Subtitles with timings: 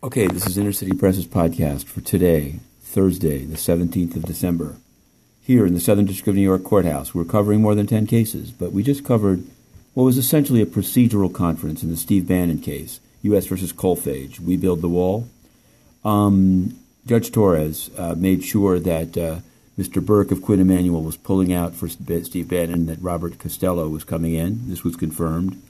[0.00, 4.76] Okay, this is Inner City Press's podcast for today, Thursday, the 17th of December.
[5.42, 8.52] Here in the Southern District of New York Courthouse, we're covering more than 10 cases,
[8.52, 9.42] but we just covered
[9.94, 13.46] what was essentially a procedural conference in the Steve Bannon case, U.S.
[13.46, 14.38] versus Kolfage.
[14.38, 15.28] We build the wall.
[16.04, 19.40] Um, Judge Torres uh, made sure that uh,
[19.76, 20.00] Mr.
[20.00, 24.34] Burck of Quinn Emanuel was pulling out for Steve Bannon, that Robert Costello was coming
[24.34, 24.70] in.
[24.70, 25.60] This was confirmed.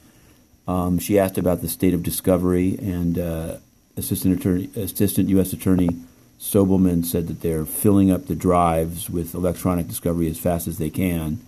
[0.67, 3.57] Um, she asked about the state of discovery, and uh,
[3.99, 5.53] Assistant Attorney, Assistant U.S.
[5.53, 5.91] Attorney
[6.41, 10.91] Sobelman said that they're filling up the drives with electronic discovery as fast as they
[10.91, 11.41] can.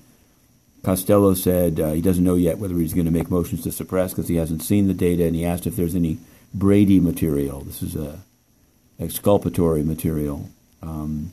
[0.82, 4.12] Costello said uh, he doesn't know yet whether he's going to make motions to suppress
[4.12, 6.18] because he hasn't seen the data, and he asked if there's any
[6.52, 7.60] Brady material.
[7.60, 8.20] This is a
[8.98, 10.50] exculpatory material.
[10.82, 11.32] Um,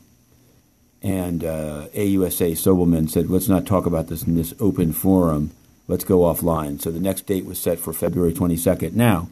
[1.02, 5.52] and uh, AUSA Sobelman said, let's not talk about this in this open forum.
[5.86, 6.80] Let's go offline.
[6.80, 8.94] So the next date was set for February 22nd.
[8.94, 9.28] Now,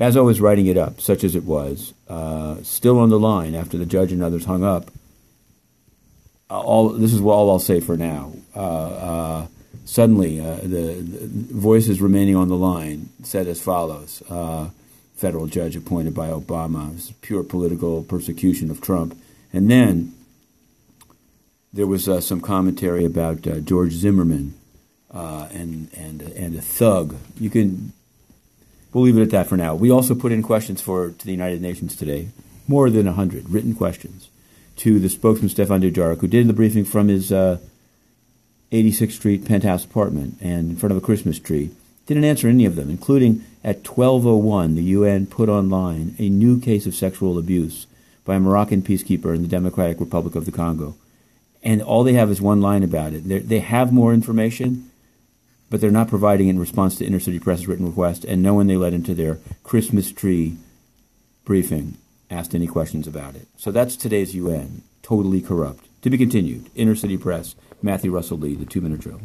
[0.00, 3.54] as I was writing it up, such as it was, uh, still on the line
[3.54, 4.90] after the judge and others hung up,
[6.50, 8.32] uh, all this is all I'll say for now.
[8.56, 9.46] Uh, uh
[9.84, 14.70] suddenly, uh, the, the, voices remaining on the line said as follows: uh,
[15.14, 19.16] Federal judge appointed by Obama, this is pure political persecution of Trump,
[19.52, 20.14] and then
[21.72, 24.54] there was some commentary about George Zimmerman
[25.12, 27.16] and and and a thug.
[27.38, 27.92] You can
[28.92, 29.74] we'll leave it at that for now.
[29.74, 32.28] We also put in questions for to the United Nations today,
[32.68, 34.28] more than 100 written questions
[34.76, 37.58] to the spokesman Stefan Dujarric, who did the briefing from his uh,
[38.72, 41.70] 86th Street penthouse apartment and in front of a Christmas tree.
[42.06, 46.86] Didn't answer any of them, including at 12:01, the UN put online a new case
[46.86, 47.86] of sexual abuse
[48.24, 50.94] by a Moroccan peacekeeper in the Democratic Republic of the Congo,
[51.62, 53.28] and all they have is one line about it.
[53.28, 54.89] They're, they have more information,
[55.70, 58.66] but they're not providing in response to Inner City Press's written request, and no one
[58.66, 60.56] they let into their Christmas tree
[61.44, 61.96] briefing
[62.30, 63.48] asked any questions about it.
[63.56, 64.82] So that's today's UN.
[65.02, 65.86] Totally corrupt.
[66.02, 66.70] To be continued.
[66.74, 69.20] Inner City Press, Matthew Russell Lee, the two minute drill.